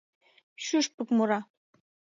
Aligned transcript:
Шӱшпык 0.65 1.09
мура! 1.15 1.39